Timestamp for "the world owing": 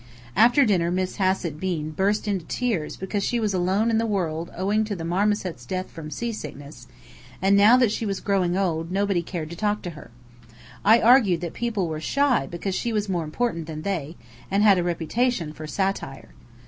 3.99-4.83